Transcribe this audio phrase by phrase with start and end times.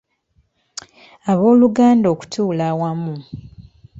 [1.31, 3.15] Abooluganda okutuula awamu.